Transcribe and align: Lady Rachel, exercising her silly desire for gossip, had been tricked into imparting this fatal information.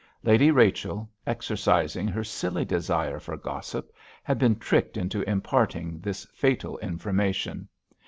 Lady 0.23 0.49
Rachel, 0.49 1.07
exercising 1.27 2.07
her 2.07 2.23
silly 2.23 2.65
desire 2.65 3.19
for 3.19 3.37
gossip, 3.37 3.91
had 4.23 4.39
been 4.39 4.55
tricked 4.55 4.97
into 4.97 5.21
imparting 5.29 5.99
this 5.99 6.25
fatal 6.33 6.75
information. 6.79 7.67